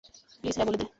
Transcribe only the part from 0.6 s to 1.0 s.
বল দে!